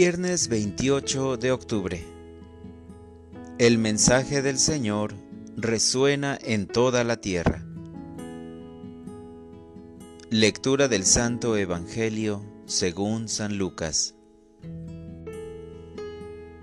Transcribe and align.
Viernes 0.00 0.46
28 0.46 1.38
de 1.38 1.50
octubre. 1.50 2.04
El 3.58 3.78
mensaje 3.78 4.42
del 4.42 4.60
Señor 4.60 5.12
resuena 5.56 6.38
en 6.40 6.68
toda 6.68 7.02
la 7.02 7.20
tierra. 7.20 7.66
Lectura 10.30 10.86
del 10.86 11.04
Santo 11.04 11.56
Evangelio 11.56 12.44
según 12.66 13.28
San 13.28 13.58
Lucas. 13.58 14.14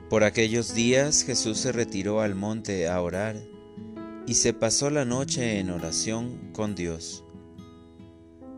Por 0.09 0.23
aquellos 0.23 0.73
días 0.73 1.25
Jesús 1.25 1.57
se 1.57 1.73
retiró 1.73 2.21
al 2.21 2.35
monte 2.35 2.87
a 2.87 3.01
orar 3.01 3.35
y 4.25 4.35
se 4.35 4.53
pasó 4.53 4.89
la 4.89 5.03
noche 5.03 5.59
en 5.59 5.71
oración 5.71 6.53
con 6.53 6.73
Dios. 6.73 7.25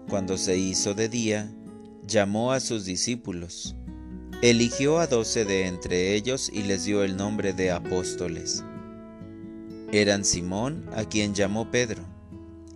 Cuando 0.07 0.38
se 0.38 0.56
hizo 0.60 0.94
de 0.94 1.10
día, 1.10 1.52
llamó 2.06 2.52
a 2.52 2.60
sus 2.60 2.86
discípulos 2.86 3.77
Eligió 4.43 5.00
a 5.00 5.07
doce 5.07 5.46
de 5.46 5.65
entre 5.65 6.14
ellos 6.14 6.51
y 6.54 6.61
les 6.61 6.86
dio 6.86 7.04
el 7.04 7.18
nombre 7.18 7.54
de 7.54 7.71
apóstoles. 7.71 8.63
Eran 9.91 10.23
Simón, 10.23 10.87
a 10.96 11.05
quien 11.05 11.33
llamó 11.33 11.71
Pedro, 11.71 12.04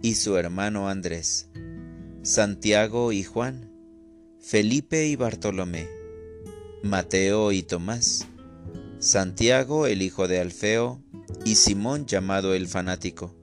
y 0.01 0.15
su 0.15 0.37
hermano 0.37 0.89
Andrés, 0.89 1.49
Santiago 2.23 3.11
y 3.11 3.21
Juan, 3.21 3.69
Felipe 4.39 5.05
y 5.05 5.15
Bartolomé, 5.15 5.87
Mateo 6.81 7.51
y 7.51 7.61
Tomás, 7.61 8.25
Santiago 8.97 9.85
el 9.85 10.01
hijo 10.01 10.27
de 10.27 10.39
Alfeo, 10.39 10.99
y 11.45 11.55
Simón 11.55 12.07
llamado 12.07 12.55
el 12.55 12.67
fanático, 12.67 13.35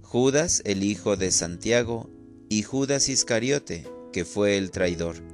Judas 0.00 0.62
el 0.64 0.82
hijo 0.82 1.18
de 1.18 1.30
Santiago, 1.32 2.08
y 2.48 2.62
Judas 2.62 3.10
Iscariote, 3.10 3.86
que 4.10 4.24
fue 4.24 4.56
el 4.56 4.70
traidor. 4.70 5.33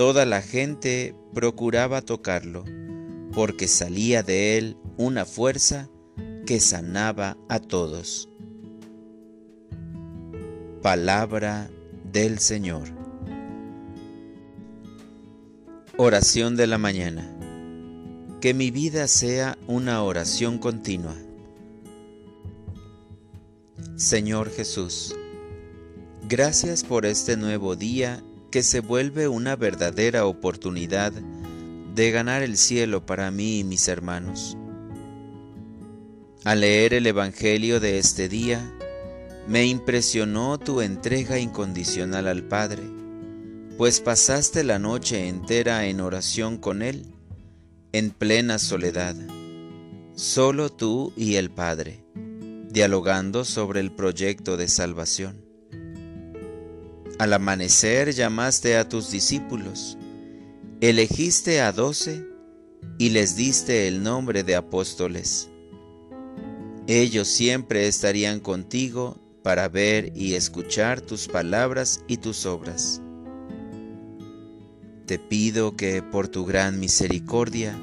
Toda 0.00 0.24
la 0.24 0.40
gente 0.40 1.14
procuraba 1.34 2.00
tocarlo, 2.00 2.64
porque 3.34 3.68
salía 3.68 4.22
de 4.22 4.56
él 4.56 4.78
una 4.96 5.26
fuerza 5.26 5.90
que 6.46 6.58
sanaba 6.58 7.36
a 7.50 7.58
todos. 7.60 8.30
Palabra 10.80 11.70
del 12.10 12.38
Señor. 12.38 12.88
Oración 15.98 16.56
de 16.56 16.66
la 16.66 16.78
mañana. 16.78 17.30
Que 18.40 18.54
mi 18.54 18.70
vida 18.70 19.06
sea 19.06 19.58
una 19.66 20.02
oración 20.02 20.56
continua. 20.56 21.16
Señor 23.96 24.50
Jesús, 24.50 25.14
gracias 26.26 26.84
por 26.84 27.04
este 27.04 27.36
nuevo 27.36 27.76
día 27.76 28.22
que 28.50 28.62
se 28.62 28.80
vuelve 28.80 29.28
una 29.28 29.56
verdadera 29.56 30.26
oportunidad 30.26 31.12
de 31.94 32.10
ganar 32.10 32.42
el 32.42 32.56
cielo 32.56 33.06
para 33.06 33.30
mí 33.30 33.60
y 33.60 33.64
mis 33.64 33.88
hermanos. 33.88 34.56
Al 36.44 36.60
leer 36.60 36.94
el 36.94 37.06
Evangelio 37.06 37.80
de 37.80 37.98
este 37.98 38.28
día, 38.28 38.72
me 39.46 39.66
impresionó 39.66 40.58
tu 40.58 40.80
entrega 40.80 41.38
incondicional 41.38 42.28
al 42.28 42.44
Padre, 42.44 42.82
pues 43.76 44.00
pasaste 44.00 44.64
la 44.64 44.78
noche 44.78 45.28
entera 45.28 45.86
en 45.86 46.00
oración 46.00 46.56
con 46.56 46.82
Él, 46.82 47.14
en 47.92 48.10
plena 48.10 48.58
soledad, 48.58 49.16
solo 50.14 50.70
tú 50.70 51.12
y 51.16 51.36
el 51.36 51.50
Padre, 51.50 52.04
dialogando 52.68 53.44
sobre 53.44 53.80
el 53.80 53.90
proyecto 53.90 54.56
de 54.56 54.68
salvación. 54.68 55.49
Al 57.20 57.34
amanecer 57.34 58.14
llamaste 58.14 58.78
a 58.78 58.88
tus 58.88 59.10
discípulos, 59.10 59.98
elegiste 60.80 61.60
a 61.60 61.70
doce 61.70 62.24
y 62.96 63.10
les 63.10 63.36
diste 63.36 63.86
el 63.88 64.02
nombre 64.02 64.42
de 64.42 64.56
apóstoles. 64.56 65.50
Ellos 66.86 67.28
siempre 67.28 67.88
estarían 67.88 68.40
contigo 68.40 69.18
para 69.42 69.68
ver 69.68 70.16
y 70.16 70.32
escuchar 70.32 71.02
tus 71.02 71.28
palabras 71.28 72.02
y 72.08 72.16
tus 72.16 72.46
obras. 72.46 73.02
Te 75.04 75.18
pido 75.18 75.76
que 75.76 76.02
por 76.02 76.28
tu 76.28 76.46
gran 76.46 76.80
misericordia 76.80 77.78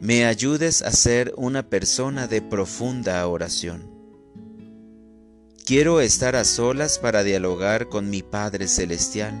me 0.00 0.24
ayudes 0.24 0.80
a 0.80 0.92
ser 0.92 1.34
una 1.36 1.62
persona 1.68 2.26
de 2.26 2.40
profunda 2.40 3.28
oración 3.28 3.91
Quiero 5.64 6.00
estar 6.00 6.34
a 6.34 6.42
solas 6.42 6.98
para 6.98 7.22
dialogar 7.22 7.88
con 7.88 8.10
mi 8.10 8.20
Padre 8.20 8.66
Celestial, 8.66 9.32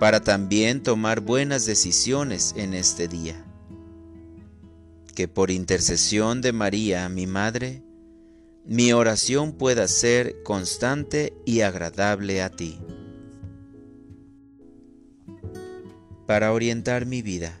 para 0.00 0.20
también 0.20 0.82
tomar 0.82 1.20
buenas 1.20 1.66
decisiones 1.66 2.54
en 2.56 2.72
este 2.72 3.06
día. 3.06 3.44
Que 5.14 5.28
por 5.28 5.50
intercesión 5.50 6.40
de 6.40 6.54
María, 6.54 7.06
mi 7.10 7.26
Madre, 7.26 7.82
mi 8.64 8.94
oración 8.94 9.52
pueda 9.52 9.86
ser 9.86 10.42
constante 10.42 11.34
y 11.44 11.60
agradable 11.60 12.40
a 12.40 12.48
ti. 12.48 12.80
Para 16.26 16.54
orientar 16.54 17.04
mi 17.04 17.20
vida, 17.20 17.60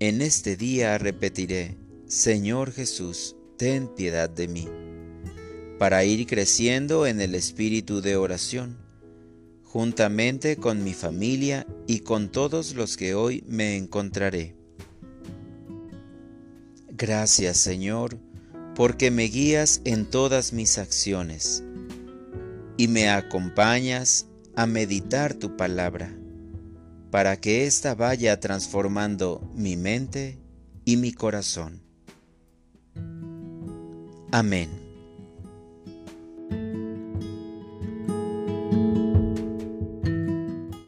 en 0.00 0.22
este 0.22 0.56
día 0.56 0.98
repetiré, 0.98 1.78
Señor 2.08 2.72
Jesús, 2.72 3.36
ten 3.56 3.86
piedad 3.94 4.28
de 4.28 4.48
mí 4.48 4.68
para 5.80 6.04
ir 6.04 6.26
creciendo 6.26 7.06
en 7.06 7.22
el 7.22 7.34
espíritu 7.34 8.02
de 8.02 8.14
oración, 8.14 8.76
juntamente 9.64 10.56
con 10.56 10.84
mi 10.84 10.92
familia 10.92 11.66
y 11.86 12.00
con 12.00 12.28
todos 12.28 12.74
los 12.74 12.98
que 12.98 13.14
hoy 13.14 13.42
me 13.46 13.78
encontraré. 13.78 14.54
Gracias 16.90 17.56
Señor, 17.56 18.18
porque 18.74 19.10
me 19.10 19.22
guías 19.22 19.80
en 19.86 20.04
todas 20.04 20.52
mis 20.52 20.76
acciones 20.76 21.64
y 22.76 22.86
me 22.86 23.08
acompañas 23.08 24.26
a 24.56 24.66
meditar 24.66 25.32
tu 25.32 25.56
palabra, 25.56 26.14
para 27.10 27.40
que 27.40 27.64
ésta 27.64 27.94
vaya 27.94 28.38
transformando 28.38 29.50
mi 29.54 29.78
mente 29.78 30.38
y 30.84 30.98
mi 30.98 31.14
corazón. 31.14 31.80
Amén. 34.30 34.79